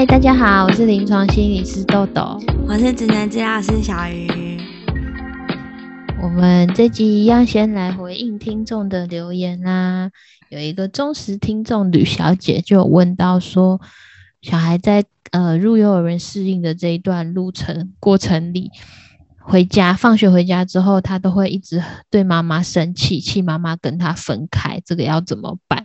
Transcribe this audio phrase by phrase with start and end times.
[0.00, 4.58] 嗨，大家好，我是临床心理师豆豆，我是职能治疗师小鱼。
[6.22, 10.10] 我们这集一样先来回应听众的留言啦。
[10.48, 13.78] 有一个忠实听众吕小姐就有问到说，
[14.40, 18.70] 小孩在呃入幼儿园适应的这一段路程过程里。
[19.50, 25.84] 回家，放学回家之后，他都会一直对妈妈生气，气妈妈跟他分开，这个要怎么办？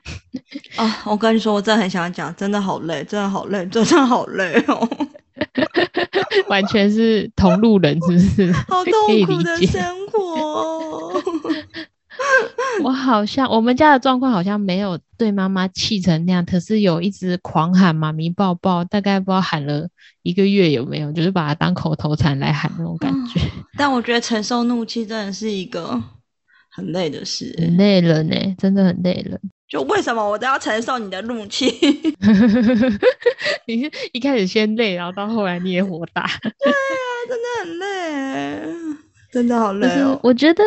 [0.75, 4.87] 啊，我跟你说，我真的很想讲，真的好累，真的好累，真的好累哦，
[6.47, 8.51] 完全是同路人，是不是？
[8.69, 11.14] 好痛苦的生活。
[12.83, 19.87] 我好像我们家的状况好像没有对妈妈气成那样，可是有一直狂喊妈咪抱抱，大概不知道喊了
[20.23, 23.39] 一个月有没有，就是把它当口头禅来喊那种感觉。
[23.39, 26.01] 嗯， 但我觉得承受怒气真的是一个
[26.69, 29.39] 很累的事，很累了呢，真的很累了。
[29.67, 31.65] 就为什么我都要承受你的怒气？
[33.65, 36.29] 你一开始先累，然后到后来你也火大。
[36.43, 36.75] 对啊，
[37.27, 38.61] 真的很累，
[39.31, 40.19] 真的好累哦。
[40.21, 40.63] 我觉得。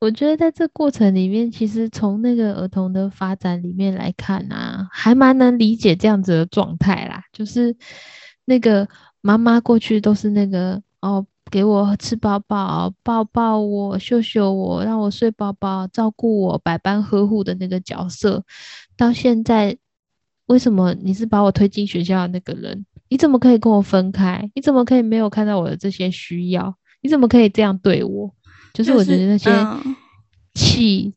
[0.00, 7.24] 我觉得在这过程里面，其实从那个儿童的发展里面来看啊，还蛮能理解这样子的状态啦。
[7.32, 7.76] 就是
[8.44, 8.88] 那个
[9.20, 18.44] 妈妈过去都是那个哦，给我吃饱饱，抱抱我，秀秀我，让我睡饱饱，照顾我，百般呵护的那个角色，
[18.96, 19.76] 到现在，
[20.46, 22.86] 为什么你是把我推进学校的那个人？
[23.08, 24.48] 你怎么可以跟我分开？
[24.54, 26.76] 你怎么可以没有看到我的这些需要？
[27.00, 28.32] 你怎么可以这样对我？
[28.78, 29.50] 就是我觉得那些
[30.54, 31.12] 气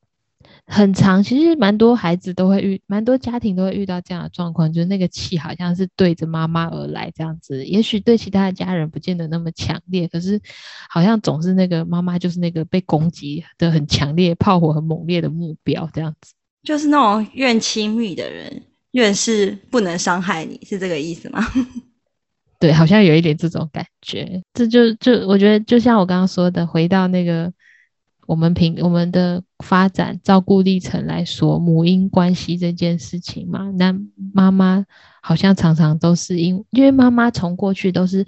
[0.66, 7.64] 很长，其实蛮多孩子都会遇，蛮多家庭都会遇到这样的状况，就是那个气好像是对着妈妈而来这样子。
[7.68, 10.42] 也许对其他的家人不见得那么强烈，可是
[10.90, 16.34] 好像总是那个妈妈就是那个被攻击的很强烈、炮火很猛烈的目标这样子。
[16.64, 21.46] 就是那种越亲密的人，越是不能伤害你，是这个意思吗？
[22.62, 27.52] 对，好像有一点这种感觉，这就就我觉得，就像我刚刚说的，回到那个
[28.28, 33.96] 我们平我们的发展照顾历程来说，母婴关系这件事情嘛，那
[34.32, 34.86] 妈妈
[35.24, 38.24] 好像常常都是因，因为妈妈从过去都是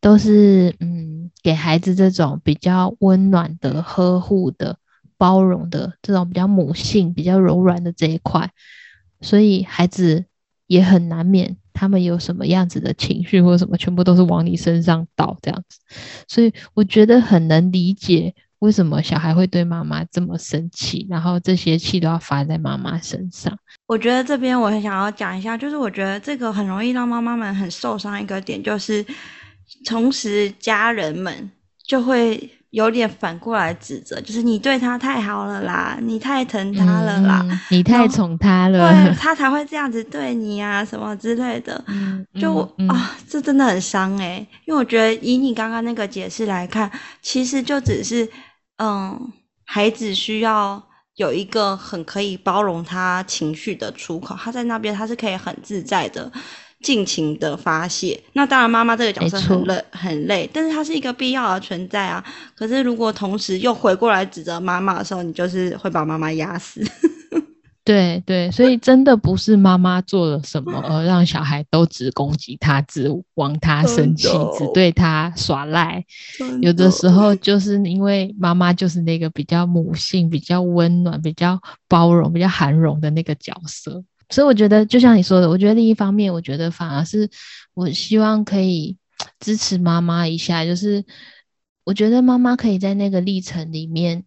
[0.00, 4.76] 都是嗯，给孩子这种比较温暖的、呵护的、
[5.16, 8.50] 包容的这种比较母性、比较柔软的这一块，
[9.20, 10.24] 所以孩子
[10.66, 11.56] 也很难免。
[11.80, 15.78] 他们有什么样子的情绪或者什么，全部都是往你身上倒这样子，
[16.28, 23.58] 所以我觉得很能理解为什么小孩会对妈妈这么生气，然后这些气都要发在妈妈身上。
[23.86, 29.02] 我觉得这边我很想要讲一下，就是我觉得这个很容易让妈妈们很受伤一个点，就是
[29.86, 31.50] 同时家人们
[31.86, 32.50] 就会。
[32.70, 41.82] 有点反过来指责，就是你对他太好了啦，你太疼他了啦，嗯、你太宠他了，对， 他才会这样子对你啊，什么之类的。
[41.88, 48.28] 嗯、就、嗯、啊，这真的很伤诶、欸，因为我觉得以你刚刚那个解释来看，其实就只是，
[48.78, 49.32] 嗯，
[49.64, 50.80] 孩子需要
[51.16, 56.30] 有一个很可以包容他情绪的出口，他在那边他是可以很自在的。
[56.82, 62.24] 尽情的发泄，那当然妈妈这个角色很累很累，但是它是一个必要的存在啊。
[62.54, 66.82] 可是如果同时又回过来指责妈妈的时候，你就是会把妈妈压死。
[67.82, 76.04] 对对，所以真的不是妈妈做了什么而让小孩都只攻击他，只往他生气，只对他耍赖。
[76.60, 84.04] 有的时候就是因为妈妈就是那个比较母性、比较温暖、比较包容、比较含容的那个角色。
[84.30, 87.28] 所以我觉得，就像你说的，我觉得另一方面，我觉得反而是
[87.74, 88.96] 我希望可以
[89.40, 91.04] 支持妈妈一下，就是
[91.84, 94.24] 我觉得妈妈可以在那个历程里面，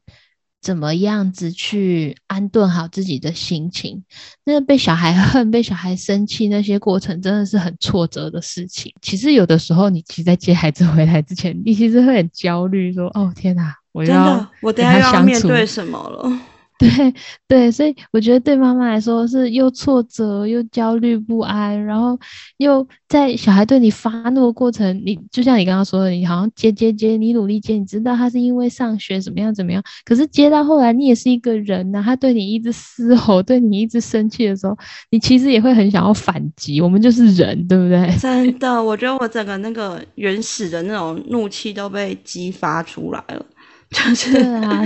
[0.61, 4.03] 怎么样子去安顿好自己的心情。
[4.45, 8.93] 那被小孩恨、被小孩生气那些过程，真的是很挫折的事情。
[9.01, 16.29] 其实有的时候，你其实在接孩子回来之前，你其实会很焦虑，说：“哦，天哪，我要我等下要面对什么了？”
[16.79, 17.13] 对
[17.47, 22.19] 对，所以我觉得对妈妈来说是又挫折又焦虑不安，然后
[22.57, 34.77] 又在小孩对你发怒的过程，你就像你刚刚说的，你好像接接接，你努力接，你知道他是因为上学怎么样怎么样，可是接到后来你也是一个人呐、他对你一直嘶吼，对你一直生气的时候，
[35.11, 36.81] 你其实也会很想要反击。
[36.81, 38.11] 我们就是人，对不对？
[38.19, 43.45] 真的，我觉得我整个那个原始的那种怒气都被激发出来了。
[43.93, 44.35] 就是
[44.65, 44.83] 啊，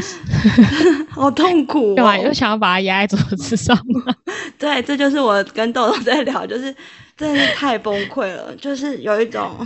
[1.10, 2.16] 好痛苦哦！
[2.24, 4.14] 又想要把它压在桌子上吗？
[4.60, 6.76] 对，这就是我跟豆豆在聊，就是
[7.16, 9.66] 真的是太崩溃了，就是有一种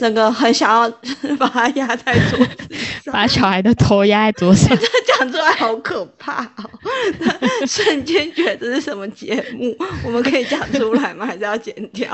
[0.00, 0.90] 整个很想要
[1.38, 2.74] 把他压在桌子
[3.04, 4.74] 上， 把小孩的头压在桌上，
[5.18, 6.70] 讲出来好可怕哦！
[7.66, 9.76] 瞬间觉得这是什么节目？
[10.06, 11.26] 我们可以讲出来吗？
[11.26, 12.08] 还是要剪掉？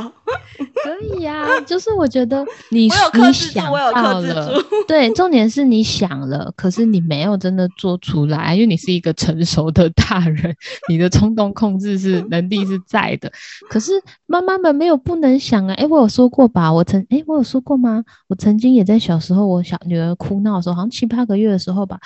[0.83, 2.89] 可以呀、啊，就是我觉得你你
[3.33, 10.57] 想了住，对，重点是你想了，可是你没有真的做出来，因为你是一个成熟的大人，
[10.89, 13.31] 你的冲动控制是能力是在的。
[13.71, 13.93] 可是
[14.27, 16.73] 妈妈们没有不能想啊，诶，我有说过吧？
[16.73, 18.05] 我曾诶，我有说过吗？
[18.29, 21.99] 我曾经也在小时候，我小女儿哭闹的时候，好像七八个月的时候吧。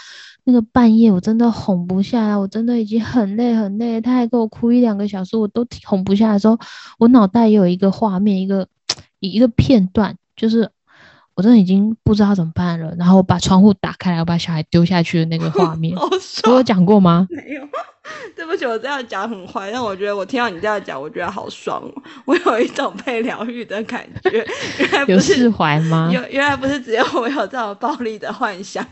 [0.44, 6.58] 那个半夜我真的哄不下来，我真的已经很累很累，她还给我哭一两个小时，我都哄不下来的时候，
[6.98, 8.66] 我脑袋也有一个画面，一个
[9.20, 10.70] 一个片段，就是
[11.40, 12.94] 我真的已经不知道怎么办了。
[12.98, 17.26] 然后我把窗户打开来，我把小孩丢下去的那个画面，我有讲过吗？
[17.30, 17.62] 没有，
[18.36, 24.46] 对不起，我这样讲很坏，但我觉得我听到你这样讲，我觉得好爽哦， 我有一种被疗愈的感觉。
[24.78, 26.10] 原来不是有释怀吗？
[26.12, 28.86] 有，原来不是只有我有这种暴力的幻想。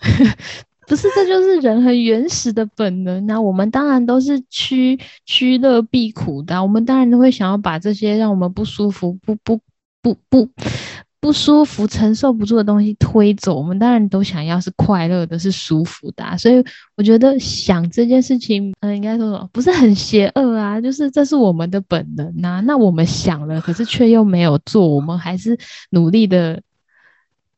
[0.86, 3.24] 不是，这就是人很原始的本能。
[3.26, 9.58] 那我们当然都是趋趋乐避苦的，我们当然都会想要把这些让我们不舒服、不不
[10.02, 10.48] 不不
[11.20, 13.56] 不舒服、承受不住的东西推走。
[13.56, 16.38] 我们当然都想要是快乐的、是舒服的。
[16.38, 16.64] 所以
[16.96, 22.62] 我觉得想这件事情，嗯，应该说不是很邪恶啊，就是这是我们的本能呐。
[22.64, 25.58] 那我们想了，可是却又没有做，我们还是
[25.90, 26.62] 努力的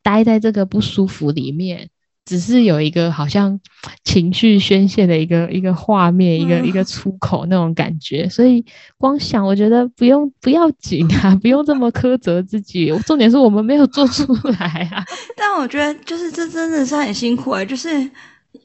[0.02, 1.90] 待在这个不舒服里面。
[2.28, 3.58] 只是有一个好像
[4.04, 8.62] 情绪宣泄的一个一个画面，一个一个出口那种感觉，所以
[8.98, 12.94] 光想我觉得不用不要紧啊， 不用这么苛责自己。
[13.06, 15.02] 重点是我们没有做出来啊。
[15.34, 17.88] 但我觉得就是这真的是很辛苦哎、欸，就是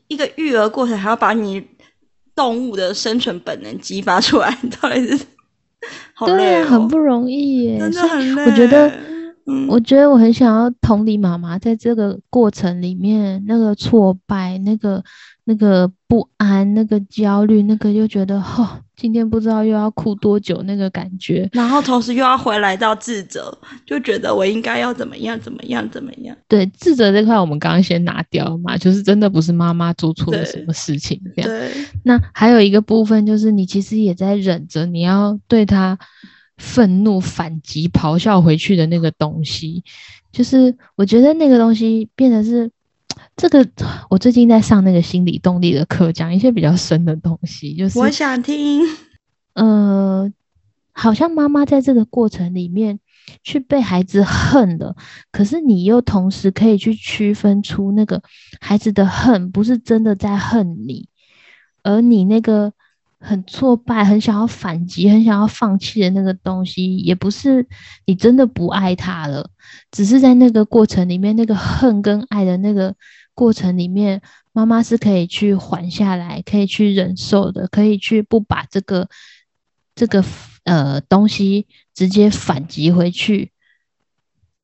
[0.10, 1.64] 一个育儿过程还要把你
[2.36, 5.18] 动物的生存本能激发出来，到底是
[6.14, 8.44] 好累、喔，对啊，很不容易耶，真的很累。
[8.44, 8.92] 我觉得。
[9.46, 15.04] 嗯，我觉得我很想要同理妈妈在这个过程里面那个挫败、那个
[15.44, 23.54] 那个不安、那个焦虑、那个又觉得哦，今天不知道又要哭多久那个感觉，然后同时又要回来到自责，
[23.86, 26.34] 就觉得我应该要怎么样怎么样怎么样。
[26.48, 31.52] 对，自责这块我们刚刚先拿掉嘛，就是真的不是妈妈做错了什么事情这样。
[31.52, 31.70] 对。
[32.04, 36.00] 那还有一个部分就是你其实也在忍着，你要对他。
[36.64, 39.84] 愤怒、反击、咆哮回去的那个东西，
[40.32, 42.72] 就是我觉得那个东西变得是
[43.36, 43.68] 这个。
[44.10, 47.76] 我最近在上那个心理动力的课，讲一些比较深的东西。
[47.76, 48.82] 就是我想听，
[49.56, 50.32] 呃，
[50.94, 53.00] 好像妈妈在这个过程里面
[53.44, 54.96] 去被孩子恨了，
[55.34, 58.24] 可是你又同时可以去区分出那个
[58.62, 61.10] 孩子的恨不是真的在恨你，
[61.84, 62.72] 而你那个。
[63.24, 67.66] 很挫败，很想要反击，很想要放弃的那个东西，也不是
[68.06, 69.50] 你真的不爱他了，
[69.92, 72.94] 只是在那个过程里面，那个恨跟爱的那个
[73.34, 74.22] 过程里面，
[74.52, 79.08] 妈妈是可以去缓下来，可以去忍受的，可以去不把这个
[79.96, 80.24] 这个
[80.66, 81.66] 呃东西
[81.96, 83.52] 直接反击回去。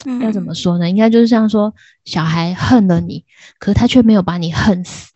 [0.05, 0.89] 嗯，要怎么说呢？
[0.89, 1.73] 应该就是像说，
[2.03, 3.23] 小孩恨了你，
[3.57, 5.13] 可是他却没有把你恨死，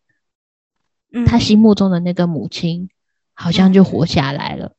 [1.12, 2.90] 嗯，他心目中的那个母亲。
[3.34, 4.74] 好像就活下来了，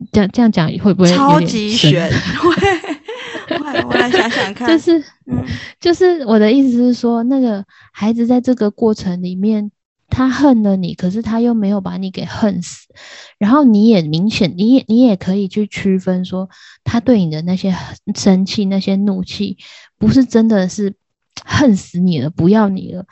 [0.00, 2.10] 嗯、这样这样讲会不会超级玄？
[2.10, 4.66] 会， 我来想想看。
[4.68, 5.44] 就是，嗯，
[5.80, 9.70] 就是我的意思是说，那个孩子在这个过程里面，
[10.08, 12.88] 他恨了你，可是他又没有把你给恨死。
[13.38, 16.48] 然后你也明显，你也你也可以去区分说，
[16.82, 17.74] 他对你的那些
[18.14, 19.58] 生气、那些怒气，
[19.98, 20.94] 不是真的是
[21.44, 23.04] 恨死你了，不要你了。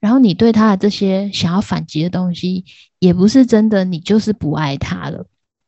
[0.00, 2.64] 然后你对他的这些想要反击的东西，
[2.98, 5.26] 也不是真的，你就是不爱他了。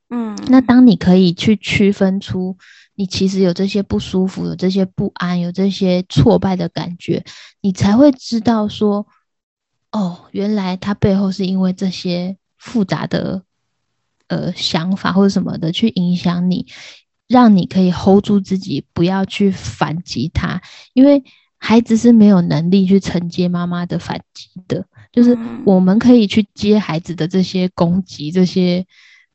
[0.09, 2.57] 嗯，那当你可以去区分出，
[2.95, 7.25] 你其实有这些不舒服，有这些不安，有这些挫败的感觉，
[7.61, 9.07] 你才会知道说，
[9.91, 13.43] 哦，原来他背后是因为这些复杂的
[14.29, 16.67] 呃想法或者什么的去影响你，
[17.29, 20.63] 让你可以 hold 住自己，不要去反击他，
[20.95, 21.23] 因为。
[21.65, 28.85] 孩子是没有能力去承接妈妈的反击的，就是我们可以去接孩子的这些攻击、这些、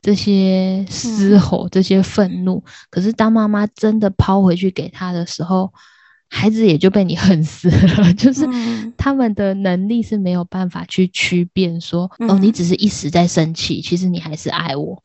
[0.02, 2.62] 这些嘶吼、这些愤怒。
[2.90, 5.72] 可是当妈妈真的抛回去给他的时候，
[6.28, 8.14] 孩子也就被你恨死了。
[8.20, 8.46] 就是
[8.98, 15.02] 他们的能力是没有办法去区辨说，哦，你只是一时在生气，其实你还是爱我。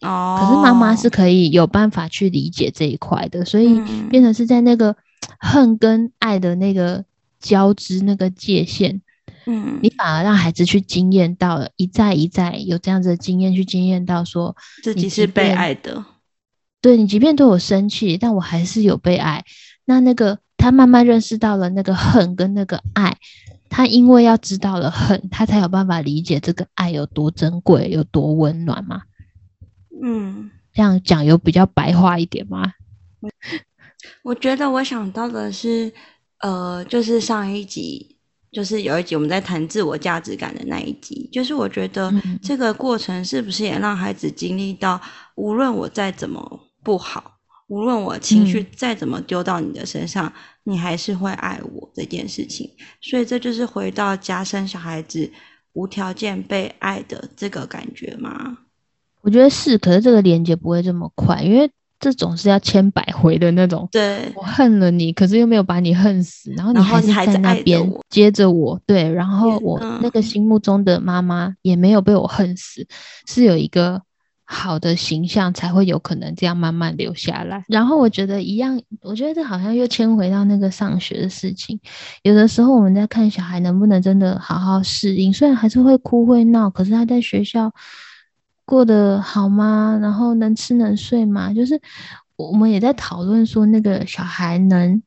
[0.00, 4.96] 哦，可是妈妈是可以有办法去理解这一块的，所以变成是在那个。
[5.38, 7.04] 恨跟爱的那个
[7.38, 9.00] 交织，那个界限，
[9.46, 16.04] 嗯，你反而让孩子去经验到了，一再一再有这样子的经验，去经验到说自己是被爱的，
[16.80, 19.44] 对你，即便对我生气，但我还是有被爱。
[19.84, 23.16] 那那个他慢慢认识到了那个恨跟那个爱，
[23.68, 29.02] 他因为要知道了恨，他才有办法理解这个爱有多珍贵，有多温暖嘛。
[30.02, 32.72] 嗯，这样讲有比较白话一点吗？
[34.26, 35.92] 我觉得我想到的是，
[36.40, 38.16] 呃，就是上一集，
[38.50, 45.00] 就是有一集我们在谈自我价值感的那一集，就是我觉得这个过程是不是也让孩子经历到，
[45.36, 50.32] 无论我再怎么不好，无论我情绪再怎么丢到你的身上，嗯、
[50.72, 52.68] 你还是会爱我这件事情。
[53.00, 55.30] 所以这就是回到加深小孩子
[55.74, 58.58] 无条件被爱的这个感觉吗？
[59.20, 61.70] 我觉得是，可是这个连接不会这么快，因为。
[61.98, 72.86] 这种是要千百回的那种，对，我恨了你，可是又没有把你恨死，然后你还是在那边接着我，对，然后我那个心目中的妈妈也没有被我恨死，
[73.26, 74.02] 是有一个
[74.44, 77.64] 好的形象才会有可能这样慢慢留下来。
[77.66, 81.80] 然后我觉得一样，我觉得这好像又牵回到那个上学的事情。
[82.22, 87.72] 有的时候我们在看小孩能不能真的好好适应，虽然还是会哭会闹，可是他在学校。
[88.66, 89.96] 过得好吗？
[90.02, 91.54] 然后能吃能睡吗？
[91.54, 91.80] 就是
[92.36, 95.00] 我们也在讨论说，那个小孩能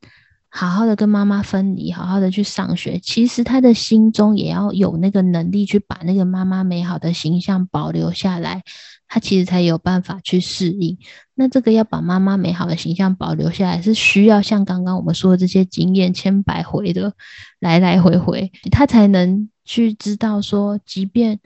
[0.48, 2.98] 好好的跟妈妈分离，好好的去上学。
[2.98, 8.62] 其实他的心中也要有那个能力去把那个妈妈美好的形象保留下来，
[9.06, 10.96] 他其实才有办法去适应。
[11.34, 17.12] 那这个要把妈妈美好的形象保留下来，是需要像刚刚我们说的这些经验千百回的
[17.60, 21.38] 来来回回，他才能去知道说，即便。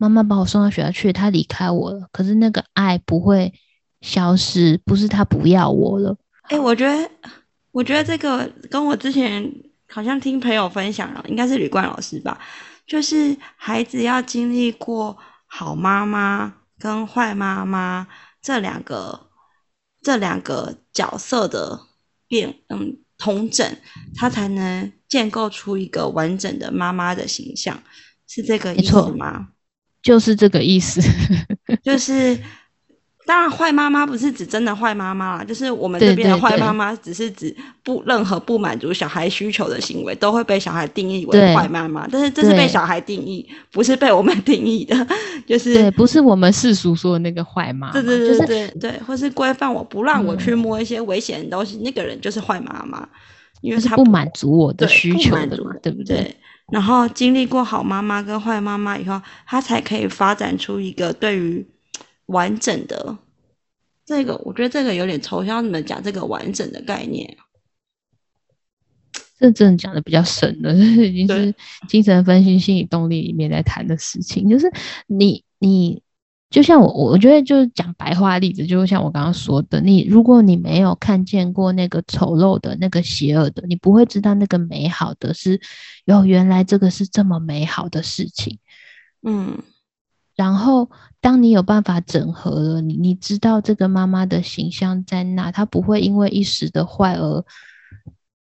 [0.00, 2.08] 妈妈把我送到学校去，她离开我了。
[2.10, 3.52] 可是那个爱不会
[4.00, 6.16] 消失，不是她不要我了。
[6.44, 7.10] 哎、欸，我觉得，
[7.70, 9.46] 我觉得这个跟我之前
[9.88, 12.40] 好像听朋友分享了，应该是吕冠老师吧。
[12.86, 15.14] 就是孩子要经历过
[15.46, 18.08] 好妈妈跟坏妈妈
[18.40, 19.28] 这两个
[20.00, 21.78] 这两个角色的
[22.26, 23.76] 变，嗯，同整，
[24.16, 27.82] 他才能建构出一个完整的妈妈的形象，
[28.26, 29.48] 是这个意思吗？
[30.02, 31.00] 就是这个意思，
[31.84, 32.38] 就是
[33.26, 37.54] 当然，坏妈妈不是指真的坏妈妈啦，就是我们这边的坏妈妈，只是指
[37.84, 45.06] 不任何不满足小孩需求的行为都会被小孩定义为坏妈妈，但是这是被小孩定义，不是被我们定义的，
[45.46, 53.06] 就是对，不是我们世俗说的那个坏妈妈，对对对对对，对，或是规范我不让我去摸一些危险的东西，嗯、那个人就是坏妈妈，
[53.60, 56.16] 因为他不，不满足我的需求的嘛，对不对？
[56.16, 56.36] 对
[56.72, 61.66] 然后经历过好妈妈跟坏妈妈以后，他才可以发展出一个对于
[62.26, 63.18] 完整的
[64.04, 65.64] 这个，我觉得这个有点抽象。
[65.64, 67.36] 你们讲这个完整的概念，
[69.38, 71.54] 这真的讲的比较深了，这已经是
[71.88, 74.48] 精神分析、心理动力里面在谈的事情。
[74.48, 74.70] 就是
[75.06, 76.02] 你你。
[76.50, 85.60] 就像我，我觉得就是讲白话例子，就像我刚刚说的，你如果你没有看见过那个丑陋的、那个邪恶的，你不会知道那个美好的是，
[86.06, 88.58] 哟，原来这个是这么美好的事情，
[89.22, 89.62] 嗯。
[90.34, 90.90] 然后
[91.20, 97.44] 当你有办法整合了，你你知道这个妈妈的形象在那，她不会因为一时的坏而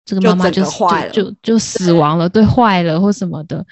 [0.03, 3.65] 这个妈妈就坏了，就就，就死亡了，对，坏了或什么的，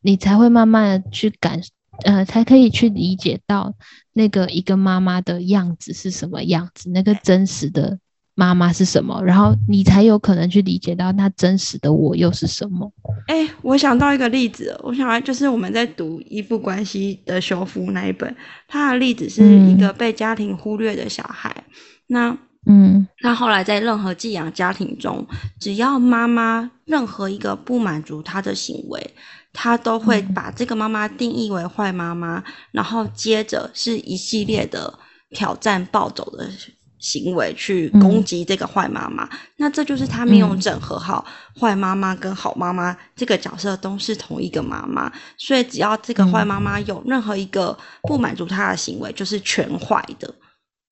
[0.00, 1.60] 你才会慢慢的去感。
[2.04, 3.74] 呃，才可以去理解到
[4.12, 7.98] 那个一个妈妈的样子是什么样子，那个真实的
[8.34, 12.92] 妈妈是什么，然后你才有可能去理解到那真实的我又是什么。
[13.28, 18.34] 哎、欸，我想到一个例子，我想到就是我们在读《依附关系的修复》那一本，
[18.66, 21.54] 它的例子是一个被家庭忽略的小孩。
[21.56, 21.72] 嗯、
[22.08, 25.26] 那嗯，那后来在任何寄养家庭中，
[25.60, 29.14] 只要妈妈任何一个不满足他的行为。
[29.54, 34.92] 他都会把这个妈妈定义为坏妈妈，嗯，然后接着是一系列的
[35.30, 36.50] 挑战、暴走的
[36.98, 39.38] 行为去攻击这个坏妈妈，嗯。
[39.58, 41.24] 那这就是他没有整合好
[41.58, 50.34] 坏妈妈跟好妈妈这个角色都是同一个妈妈，所以只要这个坏妈妈有任何一个不满足他的行为，就是全坏的。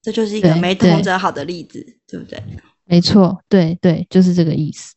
[0.02, 2.42] 这就是一个没统整好的例子，对不对？
[2.84, 4.94] 没错，对对，就是这个意思。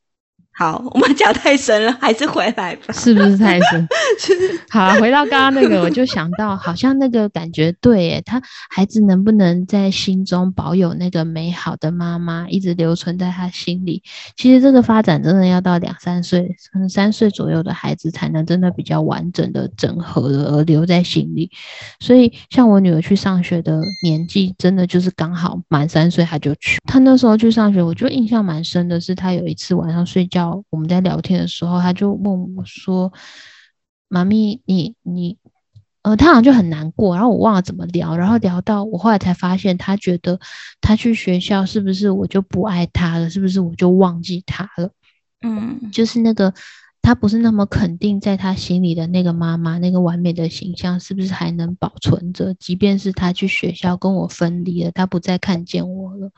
[0.58, 2.94] 好，我们讲太深了，还是回来吧。
[2.94, 3.88] 是不是太深？
[4.72, 14.02] 好，回到刚刚那个，我就想到，好像那个感觉对耶，他孩子能不能在心中保有那个美好的妈妈，一直留存在他心里？
[14.38, 21.52] 其实这个发展真的要到两三岁，可能三岁左右的孩子才能真的比较完整的整合了而留在心里。
[22.00, 26.80] 所以，像我女儿去上学的年纪，真的就是刚好满三岁，她就去。
[26.86, 30.45] 她那时候去上学，我就印象蛮深的是，她有一次晚上睡觉。
[30.70, 33.12] 我们在聊天的时候，他就问我说
[34.10, 35.38] ：“妈咪，你你
[36.02, 40.40] 呃，他好像就很难过，然后我忘了怎么聊，然后聊到我后来才发现，他觉得
[40.82, 44.92] 他去学校是不是我就不爱他了，是不是我就忘记他了？
[45.42, 46.54] 嗯，就是那个。
[47.02, 52.52] 他不是那么肯定，在他心里的那个妈妈，那个完美的形象，是不是还能保存着？
[52.56, 56.32] 即便是他去学校跟我分离了，他不再看见我了。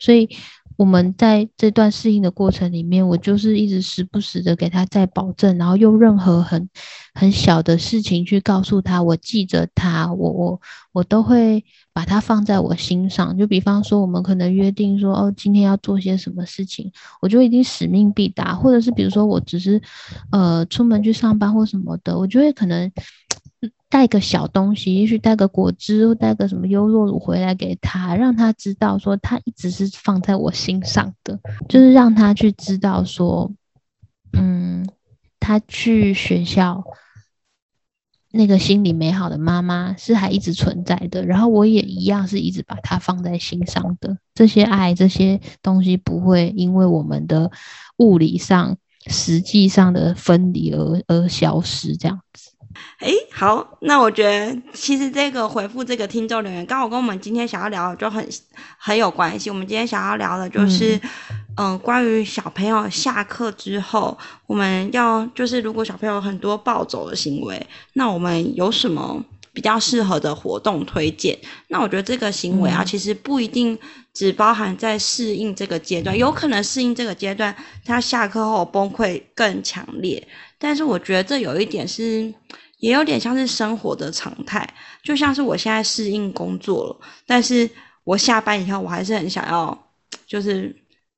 [0.00, 0.30] 所以
[0.76, 6.68] 我们在这段适应的过程里面，我就是一直时不时的给他再保证，然后用任何很
[7.14, 10.60] 很小的事情去告诉他，我记着他，我我
[10.92, 11.64] 我都会。
[11.94, 16.90] 把它放在我心上，就比方说，我们可能约定说，哦，今天要做些什么事情，
[17.22, 19.80] 我就已经使命必达，或者是比如说，我只是，
[20.32, 22.90] 呃，出门去上班或什么的，我就会可能
[23.94, 33.52] 带个小东西，也许带个果汁，或带个什么优酪乳回来给他，让他知道说，他一直是放在我心上的，就是让他去知道说，
[34.32, 34.84] 嗯，
[35.38, 36.82] 他去学校。
[38.32, 44.18] 那个心里美好的妈妈是还一直存在的，然后我也一样是一直把他放在心上的。
[44.34, 47.48] 这些爱，这些东西不会因为我们的
[47.98, 52.50] 物理上、实际上的分离而而消失，这样子。
[52.98, 58.26] 哎，好，那我觉得其实这个回复这个听众留言，刚好跟我们今天想要聊的就很
[58.78, 59.50] 很有关系。
[59.50, 61.00] 我们今天想要聊的就是。
[61.56, 71.38] 嗯关于小朋友下课之后，我们要就是如果小朋友很多暴走的行为，那我们有什么比较适合的活动推荐？
[71.68, 73.78] 那我觉得这个行为啊，嗯、其实不一定
[74.12, 77.54] 只包含在适应这个阶段，有可能适应这个阶段，
[77.84, 80.26] 他下课后崩溃更强烈。
[80.58, 82.34] 但是我觉得这有一点是，
[82.84, 84.68] 也有点像是生活的常态，
[85.02, 87.68] 就像是我现在适应工作了，但是
[88.04, 89.86] 我下班以后，我还是很想要，
[90.26, 90.74] 就是。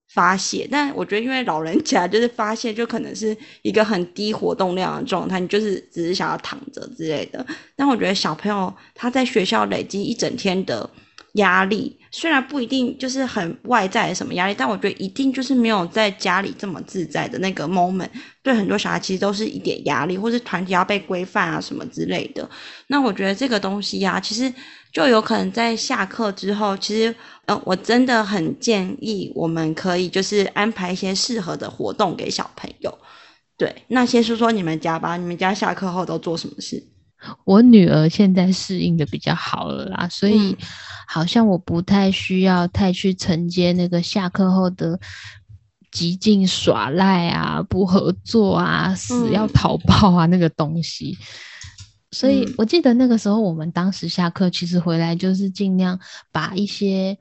[0.09, 7.45] 发泄，但我觉得，因为老人家就是发泄，就可能是一个很低活动量的状态，你就是只是想要躺着之类的。
[7.75, 10.89] 但我觉得小朋友他在学校累积一整天的
[11.37, 18.11] 压力，虽然不一定就是很外在的什么压力，但我觉得一定就是没有在家里这么自在的那个 moment，
[18.43, 22.49] 对很多小孩其实都是一点压力，或是团体要被规范啊什么之类的。
[22.89, 24.53] 那我觉得这个东西呀、啊，其实
[24.93, 27.15] 就有可能在下课之后，其实。
[27.49, 32.93] 嗯，我真的很建议我们可以就是安排一些适合的活动给小朋友。
[33.57, 36.83] 对，那先说说你们家吧，你们家下课后都做什么事？
[37.45, 40.57] 我女儿现在适应的比较好了啦，所以
[41.07, 44.99] 好像我不太需要太去承接那个下课后的
[45.91, 51.17] 极尽耍赖啊、不合作啊、死要逃跑啊那个东西。
[52.11, 55.99] 所以我记得那个时候，我们当时下课其实回来就是尽量
[56.33, 57.19] 把一些。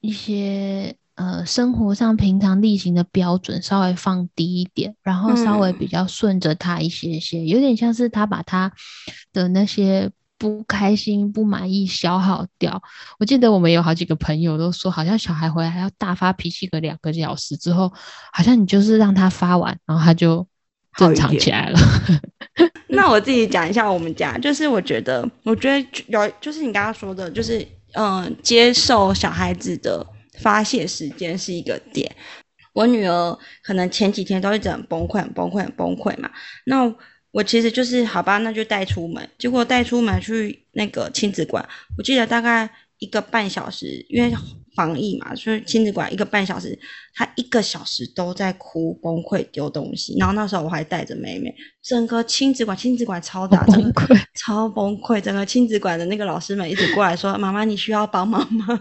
[0.00, 8.72] 一些呃生活上平常例行的标准稍微放低一点，然后稍微比较顺着他一些些，嗯、有点像是他把他
[9.32, 12.80] 的那些不开心、不满意消耗掉。
[13.18, 17.92] 我记得我们有好几个朋友都说，好像小孩回来还要大发脾气个两个小时之后，
[18.32, 20.46] 好像你就是让他发完，然后他就
[20.96, 21.78] 正常起来了。
[22.88, 27.66] 那我自己讲一下我们家，就是我觉得，我觉得有，就是你刚刚说的，就是。
[27.94, 30.06] 嗯，接受小孩子的
[30.40, 32.10] 发泄时间是一个点。
[32.72, 36.30] 我女儿可能前几天都一直很崩溃、很崩溃、很崩溃嘛。
[36.66, 36.94] 那
[37.30, 39.28] 我其实就是好吧，那就带出门。
[39.36, 44.32] 结果带出门去那个亲子馆，我记得大概一个半小时，因为
[44.76, 46.78] 防疫嘛，所以亲子馆一个半小时，
[47.14, 50.16] 她一个小时都在哭、崩溃、丢东西。
[50.18, 55.20] 然后那时候我还带着妹妹，整个亲子馆，亲子馆超大， 崩溃，超崩溃。
[55.20, 58.80] 整个亲子馆的那个老师们一直过来说：“妈妈，你需要帮忙吗？”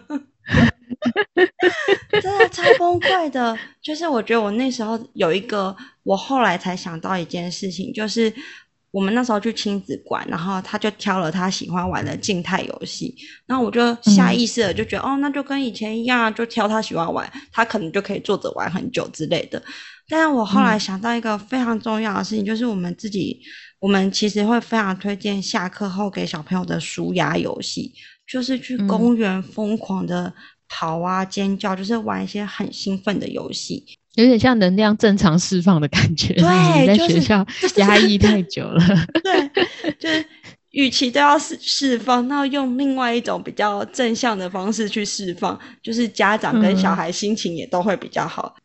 [2.21, 3.57] 真的超崩溃的。
[3.81, 8.33] 就是我觉得我那时候有一个，我后来才想到一件事情，就是。
[8.89, 13.13] 我们那时候去亲子馆，然后他就挑了他喜欢玩的静态游戏，
[13.45, 19.61] 然后我就下意识的就觉得，嗯、哦，那就跟以前一样，就挑他喜欢玩，他可能就可以坐着玩很久之类的。
[20.07, 23.39] 但是我后来想到一个非常重要的事情，嗯、就是我们自己，
[23.79, 27.93] 我们其实会非常推荐下课后给小朋友的舒压游戏，
[28.25, 30.33] 就是去公园疯狂的
[30.69, 33.83] 跑啊、尖叫，就是玩一些很兴奋的游戏。
[34.15, 37.45] 有点像能量正常释放的感觉， 对，在学校
[37.77, 38.83] 压抑太久了，
[39.23, 40.25] 对，就是
[40.71, 48.55] 与其都要释释放，那用另外一种比较正向的方式去释放，就是家长跟小孩心情也都会比较好。
[48.57, 48.61] 嗯，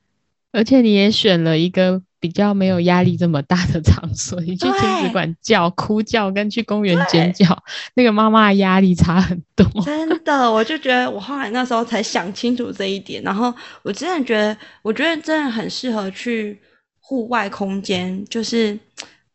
[0.52, 2.02] 而且你也选了一个。
[2.22, 9.66] 比较没有压力这么大的 场所，你去亲子馆叫哭叫，跟去公园尖叫，那个妈妈的压力差很多。
[9.84, 16.56] 真的，我就觉得我后来那时候才想清楚这一点，然后我真的觉得，我觉得真的很适合去
[17.00, 18.78] 户外空间，就是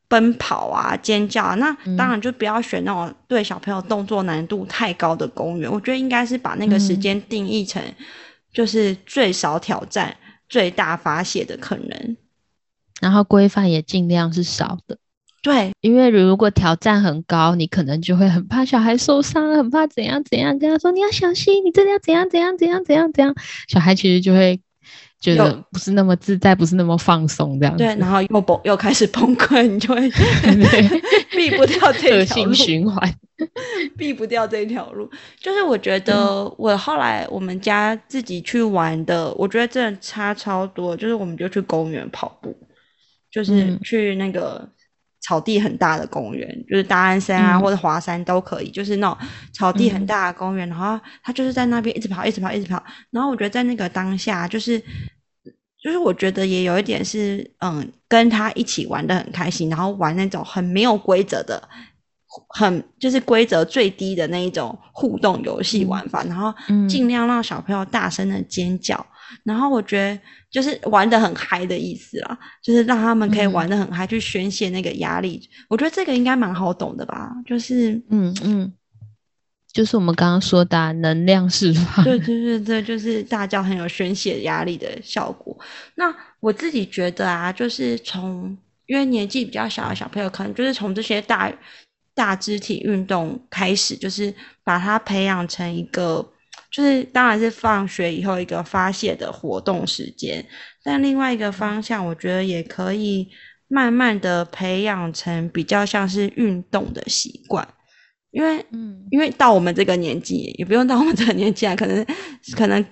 [0.07, 5.69] 奔跑啊、尖叫啊，那当然就不要选那种对小朋友动作难度太高的公园。
[5.69, 7.83] 嗯、我觉得应该是把那个时间定义成，
[8.53, 10.15] 就是最少挑战、
[10.49, 12.17] 最大发泄的可能，
[13.01, 14.97] 然后规范也尽量是少的。
[15.43, 23.35] 对，因为如果挑战很高，你可能就会很怕小孩受伤，很怕怎样怎样，跟他说你要小心，你这里要怎样怎样怎样怎样怎样，
[23.67, 24.59] 小孩其实就会
[25.19, 27.83] 觉得不是那么自在，不是那么放松这样子。
[27.83, 30.09] 对，然后又崩又开始崩溃，你就会
[31.31, 33.13] 避不掉这条路，循环，
[33.97, 35.09] 避不掉这条路。
[35.39, 40.95] 就是我觉得我后来我们家自己去玩的，我觉得真的差超多。
[40.95, 42.55] 就是我们就去公园跑步，
[43.31, 44.67] 就是去那个。
[45.19, 49.17] 草地很大的公园，就是大安山啊，或者华山都可以，嗯、就是那种
[49.53, 52.81] 草地很大的公园，嗯、然后他就是在那边一直跑，一直跑，一直跑。
[53.11, 54.79] 然后我觉得在那个当下，就是
[55.81, 61.67] 就是我觉得也有一点是，嗯，跟他一起玩的很开心，然后玩那种很没有规则的，
[62.49, 66.53] 很就是规则最低的那一种互动游戏玩法，嗯、然后
[66.87, 69.05] 尽量让小朋友大声的尖叫。
[69.43, 70.21] 然后我觉得
[70.57, 75.47] 就是玩的很嗨的意思啦，就是让他们可以玩的很嗨，嗯、去宣泄那个压力。
[75.69, 77.31] 我觉得这个应该蛮好懂的吧？
[77.45, 78.73] 就是嗯嗯，
[79.71, 82.03] 就是我们刚刚说的、啊、能量释放。
[82.03, 85.55] 对对对对，就是大叫很有宣泄压力的效果。
[85.93, 91.53] 那我自己觉得啊，就是从因为年纪比较小的小朋友，可能就是从这些大
[92.15, 96.27] 大肢体运动开始，就是把他培养成一个。
[96.69, 100.45] 就是当然是放学以后一个发泄的活动时间，
[100.83, 103.29] 但另外一个方向，我觉得也可以
[103.67, 107.67] 慢慢的培养成比较像是运动的习惯，
[108.31, 112.05] 因为，嗯，因为到我们这个年纪，也不用到我们这个年纪啊，可能
[112.55, 112.85] 可能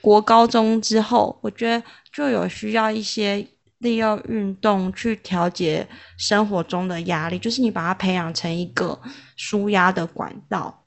[0.00, 3.44] 国高中之后，我觉得就有需要一些
[3.78, 5.86] 利用运动去调节
[6.16, 8.98] 生活中的压力，就是你把它培养成一个
[9.36, 10.84] 舒压的管道，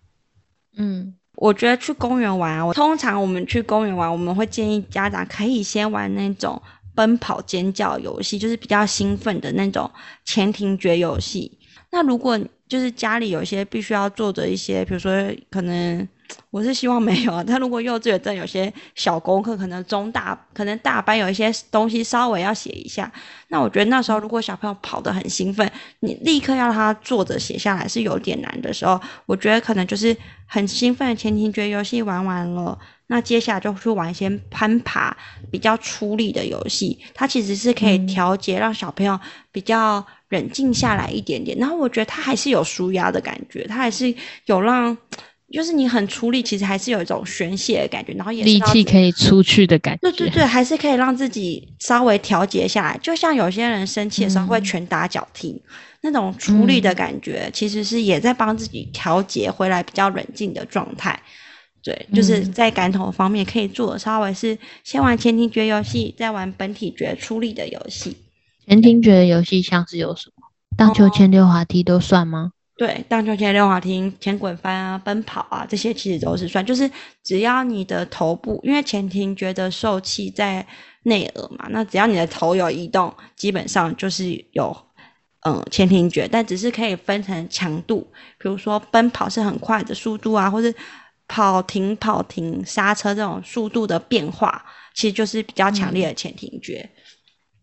[0.77, 1.15] 嗯。
[1.39, 6.61] 我觉得去公园玩啊，我通常我们去公园玩，我们会建议家长可以先玩那种
[6.93, 9.89] 奔跑尖叫游戏，就是比较兴奋的那种
[10.25, 11.57] 前庭觉游戏。
[11.91, 15.11] 那如果就是家里有一些必须要做的一些，比如说
[15.49, 16.07] 可能。
[16.51, 23.11] 我是希望没有啊， 但如果幼稚园真有些小功课，可能中大，可能大班有一些东西稍微要写一下，
[23.49, 30.15] 那我觉得那时候如果小朋友跑得很兴奋，你立刻要他坐着写下来是有点难的时候，我觉得可能就是
[30.45, 35.15] 很兴奋的前庭觉游戏玩完了，那接下来就去玩一些攀爬
[35.51, 39.19] 比较出力的游戏，它其实是可以调节让小朋友
[39.51, 44.13] 比较冷静下来一点点，然后我觉得他还是有舒压的感觉，他还是
[44.45, 44.97] 有让。
[45.51, 49.99] 就是你很出力，其实还是有一种宣泄的感觉，然后也是力气可以出去的感觉。
[50.01, 52.99] 对对对，还是可以让自己稍微调节下来。
[53.01, 55.61] 就像有些人生气的时候会拳打脚踢，嗯、
[56.01, 61.19] 那种出力的感觉，嗯、其实是也在帮自己调节回来比较冷静的状态。
[61.81, 68.15] 对，就是在感统方面可以做稍微是先玩前庭觉游戏，再玩本体觉出力的游戏。
[68.67, 70.43] 前庭觉的游戏像是有什么？
[70.77, 72.51] 荡秋千、溜滑梯都算吗？
[72.79, 76.65] 对，荡秋千、溜滑梯、前滚翻啊、奔跑啊，这些其实都是算。
[76.65, 76.89] 就是
[77.21, 80.65] 只要你的头部，因为前庭觉得受气在
[81.03, 84.73] 内耳嘛，那只要你的头有移动，基本上就是有
[85.45, 87.99] 嗯前庭觉，但只是可以分成强度，
[88.37, 90.73] 比如说奔跑是很快的速度啊，或是
[91.27, 94.63] 跑停跑停刹车这种速度的变化，
[94.93, 96.89] 其实就是比较强烈的前庭觉。
[96.93, 96.98] 嗯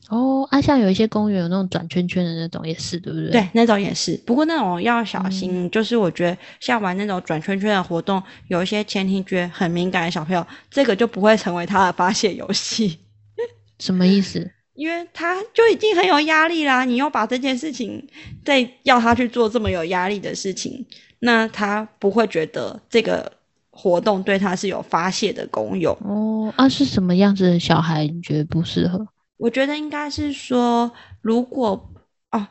[0.09, 3.31] 哦，啊，像有一些公园有那种转圈圈的那种也是，对不对？
[3.31, 4.17] 对，那种也是。
[4.25, 12.99] 不过那种要小心，嗯、就是我觉得像玩那种转圈圈的活动，有一些前庭觉很敏感的小朋友，这个就不会成为他的发泄游戏。
[13.81, 14.51] 什么意思？
[14.75, 18.07] 因为他就已经很有压力啦，你又把这件事情
[18.45, 20.85] 再要他去做这么有压力的事情，
[21.21, 23.33] 那他不会觉得这个
[23.71, 25.97] 活动对他是有发泄的功用。
[26.05, 29.07] 哦，啊，是什么样子的小孩你觉得不适合？
[29.39, 31.93] 我觉得应该是说，如果
[32.31, 32.49] 哦，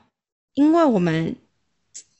[0.54, 1.36] 因为我们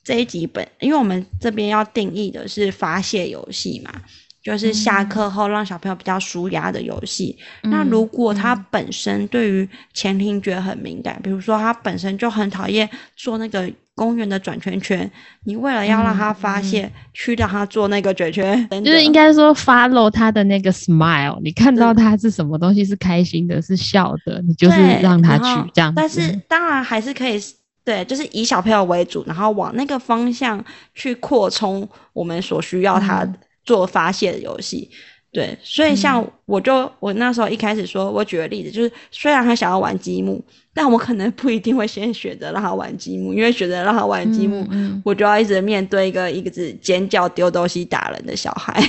[0.02, 4.02] 这几本，因为我们这边要定义的是发泄游戏嘛，
[4.46, 7.36] 就是下课后让小朋友比较舒压的游戏。
[7.64, 13.68] 嗯、那如果他本身对于前庭觉很敏感，嗯、比如说他本身就很讨厌做那个。
[13.96, 15.10] 公园的转圈圈，
[15.44, 21.40] 你为了要让他发泄，嗯、去让他做那个卷圈，就是应该说 follow 他的那个 smile。
[21.42, 25.90] 你看到他是什么东西是开心的，是笑的，你就是让他去这样。
[25.96, 27.40] 但是当然还是可以，
[27.86, 30.62] 对，就是以小朋友为主，然后往那个方向
[30.94, 33.26] 去扩充我们所需要他
[33.66, 34.88] 做发泄的游戏。
[34.90, 34.96] 嗯、
[35.32, 48.82] 对，所以像我就我那时候一开始说，我举个例子，就是虽然他想要玩积木，但我可能不一定会先选择让他玩积木，因为选择让他玩积木，嗯嗯，我就要一直面对一个一个字尖叫、丢东西、打人的小孩。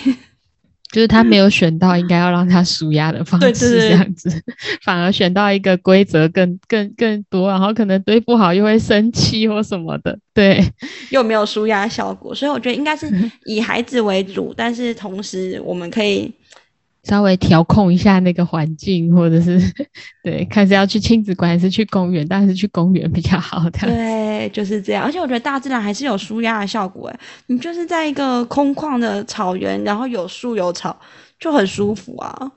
[0.98, 4.32] 就是他没有选到应该要让他舒压的方式，这样子，
[4.82, 10.60] 反而选到一个规则更更更多，然后可能堆不好又会生气或什么的，对，
[11.12, 13.08] 又没有舒压效果，所以我觉得应该是
[13.46, 16.34] 以孩子为主，但是同时我们可以。
[17.08, 19.58] 稍微调控一下那个环境，或者是
[20.22, 23.70] 对，看是要去亲子馆还是去公园，当然是去公园比较好。
[23.70, 25.06] 对，就是这样。
[25.06, 27.08] 而且我觉得大自然还是有舒压的效果。
[27.08, 31.00] 诶，你就是在一个空旷的草原，然后有树有草，
[31.40, 32.52] 就很舒服啊。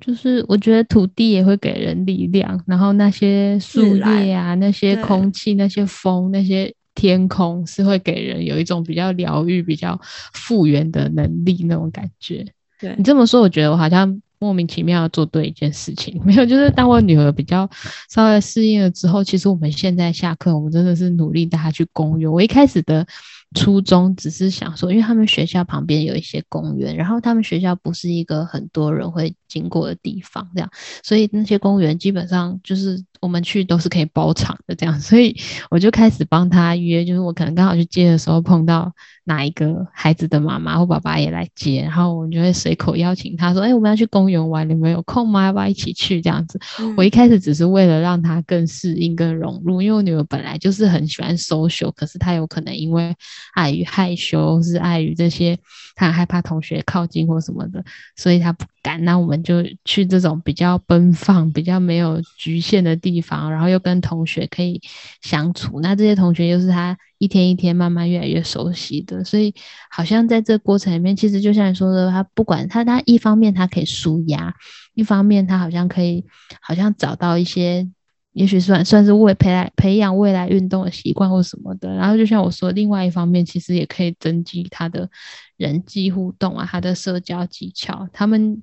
[0.00, 9.98] 就是我觉得土地也会给人力量，然后那些树叶啊，那些空气，那些风，那些天空，是会给人有一种比较疗愈、比较
[10.32, 12.46] 复原的能力那种感觉。
[12.78, 16.20] 对你这么说，我觉得我好像莫名其妙要做对一件事情。
[16.24, 17.68] 没有，就是当我女儿比较
[18.08, 22.30] 稍微适应了之后，其实我们现在下课，我们真的是努力带她去公园。
[22.30, 23.06] 我一开始的
[23.54, 30.70] 初衷只是想说，因为他们学校旁边有一些公园，然后他们学校不是一个很多人会经过的地方，这样，
[31.02, 33.04] 所以那些公园基本上就是。
[33.20, 35.36] 我们去都是可以包场的，这样，所以
[35.72, 38.92] 我就开始帮他约，就是我可能刚好去接的时候碰到
[39.24, 45.46] 哪一个孩子的妈妈或爸爸也来接，然后我们就会随口邀请他说：“哎，我们要去公园玩，你们有空吗？
[45.46, 46.60] 要不要一起去？”这样子。
[46.78, 53.12] 嗯、我一开始只是为了让他更适应、更融入，因为我女儿本来就是很喜欢 social，可是她有可能因为
[53.54, 55.58] 碍于害羞，是碍于这些，
[55.94, 57.84] 他很害怕同学靠近或什么的，
[58.16, 59.04] 所以他不敢。
[59.04, 63.50] 那我们就去这种比较奔放、比较没有局限的地方。
[63.50, 64.80] 然后又跟同学可以
[65.22, 69.54] 相处，那这些同学又是他一天一天慢慢越来越熟悉的，所以
[69.90, 74.54] 好像在这过程里面，其实就像你说的，他不管他，他一方面他可以舒压，
[74.94, 76.24] 一方面他好像可以，
[76.60, 77.88] 好像找到一些，
[78.32, 81.94] 也许算算是为培来培养未来运动的习惯或什么的。
[81.94, 85.08] 然后就像我说，另外一方面其实也可以增进他的
[85.56, 88.62] 人际互动啊，他的社交技巧，他们。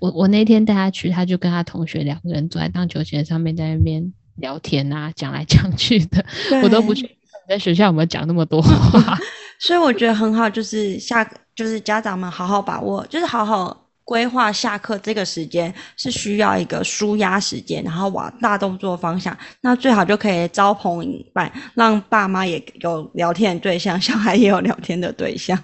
[0.00, 6.24] 我我那天带他去，他就跟他同学两个人坐在荡秋千上面，在那边聊天啊，讲来讲去的，
[6.62, 7.06] 我都不去
[7.46, 9.18] 在学校有没有讲那么多话，
[9.60, 11.22] 所以我觉得很好，就是下
[11.54, 25.56] 就是家长们好好把握，就是好好规划下课这个时间是需要一个舒压时间，然后往大动作方向，那最好就可以招朋引伴，让爸妈也有聊天的对象，小孩也有聊天的对象。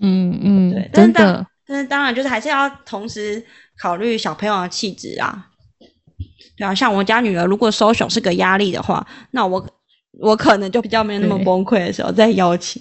[0.00, 1.44] 嗯嗯，对，真的。
[1.66, 3.44] 但是当然，就是还是要同时
[3.76, 5.48] 考虑小朋友的气质啊。
[6.56, 9.68] 对啊，像我家女儿，如果 social 是个压力的话，那我
[10.20, 12.80] 我可能就比较没有那么崩溃的时候再邀请。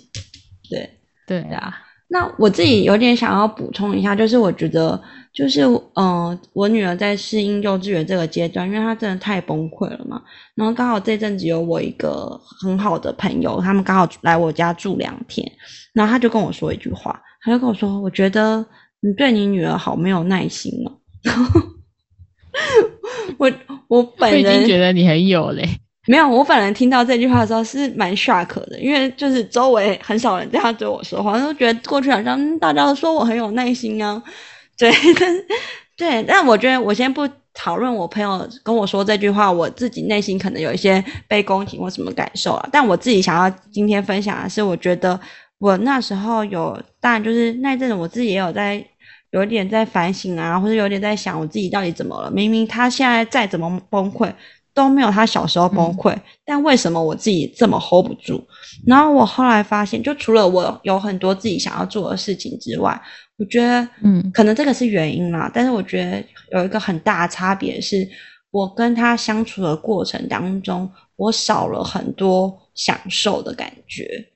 [0.69, 0.87] 对
[1.25, 1.75] 对啊，
[2.11, 4.99] 那我自己有点想要补充一下，就是我觉得，
[5.31, 10.21] 就是嗯、呃，我女儿在适应幼稚园这个阶段，因为她真的太崩溃了嘛。
[10.55, 15.49] 然后刚好这阵子有我一个很好的朋友，他们刚好来我家住两天，
[15.93, 17.21] 然后他就跟我说一句话。
[17.41, 18.65] 他就跟我说：“我觉得
[18.99, 20.91] 你对你女儿好没有耐心哦。”
[23.37, 23.49] 我
[23.87, 26.27] 我本人觉得你很有嘞，没有。
[26.27, 34.21] 我本人听到这句话的时候是蛮 shock 的，因为就是周围很少人这样对我说话，都觉得过去好像大家都说我很有耐心啊。
[34.75, 35.35] 对，但
[35.95, 42.69] 对，但我觉得我先不讨论我朋友跟我说这句话，我自己内心可能有一些被攻击或什么感受啊。
[42.71, 45.19] 但我自己想要今天分享的是，我觉得。
[45.59, 48.81] 我那时候有，当然就是那阵子我自己也有在，
[49.31, 52.31] 有点在反省啊，或者有点在想我自己到底怎么了。
[52.31, 54.33] 明明他现在再怎么崩溃，
[54.79, 58.41] 都没有他小时候崩溃，嗯、但为什么我自己这么 hold 不住？
[58.87, 62.99] 然后我后来发现，就除了我有很多自己想要做的事情之外，
[63.37, 65.51] 我觉得，嗯，可能这个是原因啦。
[65.53, 66.23] 但是我觉得
[66.57, 68.07] 有一个很大的差别是，
[68.51, 74.27] 我跟他相处的过程当中，我少了很多享受的感觉。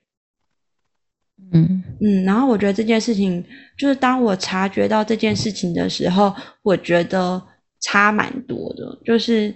[1.52, 3.44] 嗯嗯，然后我觉得这件事情，
[3.76, 7.40] 就是当我察觉到这件事情的时候，我觉得
[7.80, 8.98] 差蛮多的。
[9.04, 9.54] 就是，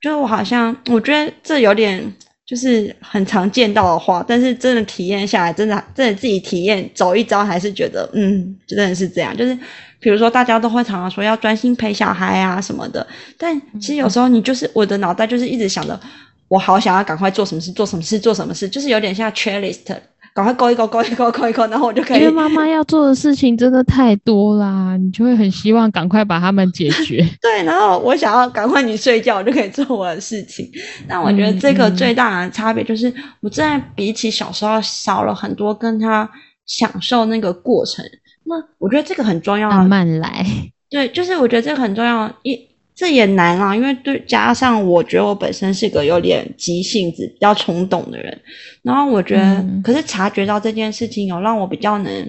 [0.00, 2.12] 就是我好像，我觉得这有点
[2.46, 9.36] 就是很常见到的话，但是真的体验下来，真的真的自己体验走一遭，还是觉得，嗯，真的是这样。
[9.36, 9.58] 就是
[10.00, 13.06] 比如说，大家都会常常说要专心陪小孩啊什么的，
[13.36, 15.98] 但其实有时候你就是我的脑袋就是一直想着，
[16.46, 19.96] 我好想要赶快做什么事，做什么事，做什么事，就是有点像 checklist。
[20.38, 22.20] 赶快勾一勾，勾一勾，勾一勾，然后我就可以。
[22.20, 27.28] 因为妈妈要做的事情真的太多啦，你就会很希望赶快把他们解决。
[27.42, 30.64] 对，然后我想要赶快你睡觉，我就可以做我的事情。
[31.08, 36.30] 但我觉得这个最大的差别就是，我真的比起小时候少了很多跟他
[36.66, 38.04] 享受那个过程。
[38.44, 40.46] 那我觉得这个很重要，慢慢来。
[40.88, 42.56] 对，就是我觉得这个很重要，一
[42.98, 48.36] 这也难啊，因为对加上我觉得我本身是个有点急性子、比较冲动的人，
[48.82, 52.28] 然后我觉得，嗯、可是察觉到这件事情有让我比较能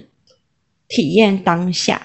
[0.86, 2.00] 体验当下，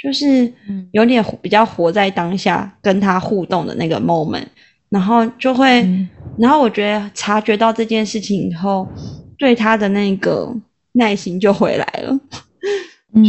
[0.00, 0.52] 就是
[0.92, 4.46] 有点比较活在当下，跟他互动的那个 moment，
[4.88, 8.86] 然后就会，嗯、然后我觉得察觉到这件事情以后，
[9.36, 10.54] 对他的那个
[10.92, 12.16] 耐心就回来了。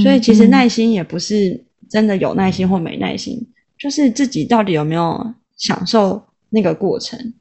[0.03, 3.43] 所以其实耐心也不是真的有耐心或没耐心，
[3.79, 7.33] 就是自己到底有没有享受那个过程，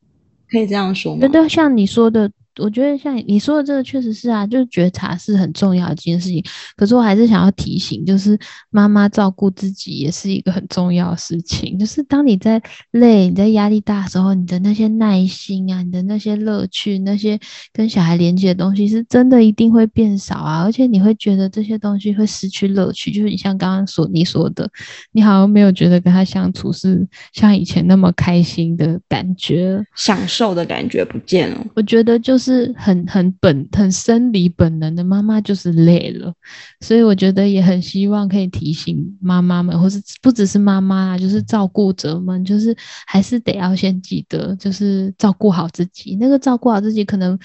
[0.51, 1.21] 可以这样说吗？
[1.21, 2.31] 真的像你说的。
[2.59, 6.43] 我觉得像你说的这个确实是啊，就是觉察是很重要的一件事情。
[6.75, 8.39] 可是我还是想要提醒，就是
[8.71, 11.79] 妈妈照顾自己也是一个很重要的事情。
[11.79, 17.39] 就是当你在累、你在压力大的时候，你的那些耐心啊，你的那些乐趣、那些
[17.75, 20.63] 跟小孩连接的东西，是真的一定会变少啊。
[20.63, 23.11] 而且你会觉得这些东西会失去乐趣。
[23.11, 24.67] 就是你像刚刚所你说的，
[25.13, 31.67] 你好像没有觉得跟他相处是像以前那么开心的感觉，享受的感觉不见了。
[31.75, 32.46] 我觉得就是。
[32.47, 36.33] 是很很本很生理本能的，妈妈就是累了，
[36.81, 46.17] 所以我觉得也很希望可以提醒妈妈们，或是不只是妈妈啊，就是照顾者们，就是还是得要先记得，就是照顾好自己。
[46.21, 47.37] 那个照顾好自己，可能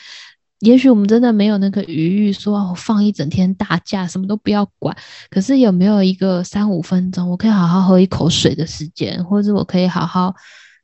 [0.59, 4.95] 也许我们真的没有那个余裕，说我放一整天大假，什么都不要管。
[5.31, 10.35] 可是有没有一个三五分钟，我可以好好喝一口水的时间，或者我可以好好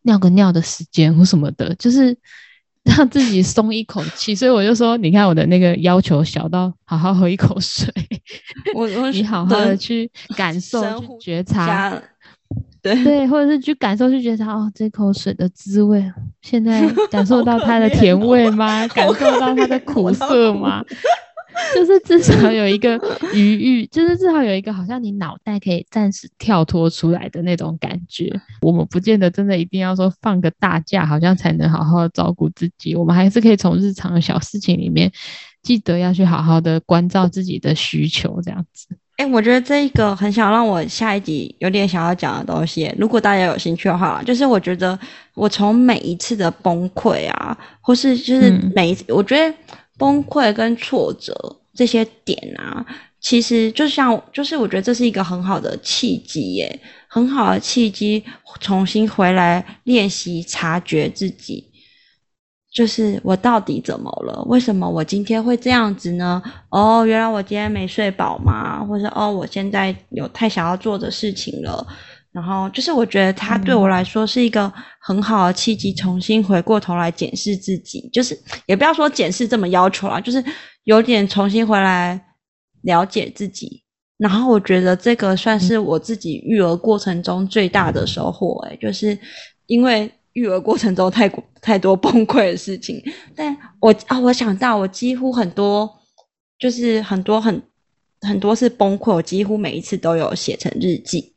[0.02, 2.18] 尿个尿的时间，或什么的，就是。
[2.88, 7.94] 让自己松一口气，所以我就说，你看我的那个要求小到好好喝一口水，
[8.74, 12.02] 我我 你好好的去感受、去觉察，
[12.82, 16.04] 对对，或者是去感受、去觉察哦，这口水的滋味，
[16.42, 18.88] 现在感受到它的甜味吗？
[18.94, 20.84] 感受到它的苦涩吗？
[21.74, 23.00] 就是至少有一个
[23.34, 28.32] 余裕，就是至少有一个好像你脑袋可以暂时跳脱出来的那种感觉。
[28.62, 32.96] 我们不见得真的一定要说放个大假，好像才能好好照顾自己。
[32.96, 35.12] 我们还是可以从日常的小事情里面，
[35.64, 38.88] 记得要去好好的关照自己的需求，这样子。
[39.18, 42.94] 哎、欸，我觉得这一个很想让我下一集有点想要讲的东西。
[43.00, 44.98] 如果大家有兴趣的话，就是我觉得
[45.34, 49.56] 我从每一次的崩溃啊，或是就是每一次，嗯、我觉得。
[49.98, 51.34] 崩溃跟挫折
[51.74, 52.86] 这些点啊，
[53.20, 58.24] 其实就像，就是我觉得这是一个很好的契机耶，很好的契机，
[58.60, 61.72] 重新回来练习察觉自己，
[62.72, 64.44] 就是我到底怎么了？
[64.48, 66.42] 为什么我今天会这样子呢？
[66.70, 68.84] 哦，原来我今天没睡饱吗？
[68.86, 71.86] 或者哦，我现在有太想要做的事情了。
[72.38, 74.72] 然后就是，我觉得他对我来说是一个
[75.02, 78.08] 很好的契机，重新回过头来检视自己。
[78.14, 80.44] 就是也不要说检视这么要求啦，就是
[80.84, 82.24] 有点重新回来
[82.84, 83.82] 了解自己。
[84.20, 88.60] 然后我觉得这个算是我自己育儿过程中最大的收获。
[88.68, 89.18] 诶，就是
[89.66, 91.28] 因为育儿过程中太
[91.60, 93.04] 太多崩溃的事情，
[93.36, 95.92] 但我啊，我想到我几乎很多，
[96.60, 97.60] 就是很多很
[98.22, 101.34] 很多次崩溃，我几乎每一次都有写成日记。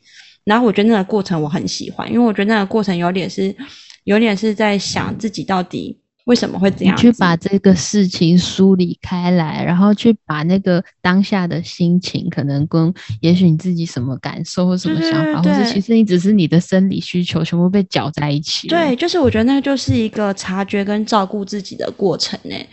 [0.50, 3.54] 然后我觉得那个过程我很喜欢，因为我觉得那个过程有点是，
[4.02, 18.66] 有点是在想自己到底为什么会这样，去把这个事情梳理开来，然后去把那个当下的心情，可能跟也许你自己什么感受或什么想法，或者其实你只是你的生理需求全部被搅在一起。
[18.66, 22.68] 对，就是我觉得那个就是一个察觉跟照顾自己的过程诶，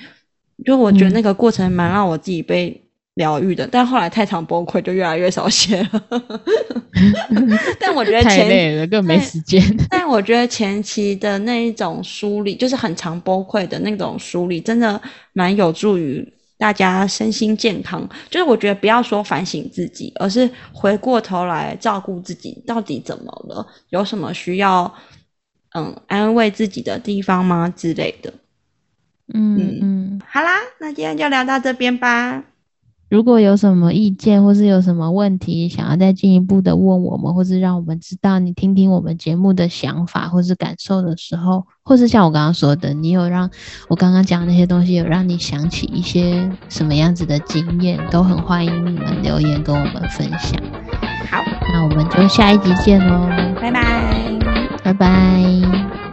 [0.65, 2.81] 就我觉得那个过程蛮让我自己被。
[3.17, 6.03] 疗愈的，但后来太常崩溃，就越来越少写了。
[7.79, 9.61] 但我觉得前太累了，更没时间。
[9.89, 15.01] 但我觉得前期的那一种梳理，就是很常崩溃的那种梳理，真的
[15.33, 18.07] 蛮有助于大家身心健康。
[18.29, 23.65] 就是我觉得不要说反省自己，而是回过头来照顾自己，到底怎么了？
[23.89, 24.93] 有什么需要
[25.73, 27.73] 嗯安慰自己的地方吗？
[27.75, 28.31] 之类的。
[29.33, 32.43] 嗯嗯，嗯好啦，那今天就聊到这边吧。
[33.09, 43.49] 如果有什么意见，或是有什么问题，想要再进一步的问我们，或是让我们知道你听听我们节目的想法或是感受的时候，或是像我刚刚说的，你有让
[43.87, 50.61] 我刚刚讲的那些东西，有让你想起一些什么样子的经验，都很欢迎你们留言跟我们分享。
[51.29, 51.41] 好，
[51.71, 53.29] 那我们就下一集见喽，
[53.61, 54.39] 拜拜，
[54.83, 56.06] 拜拜。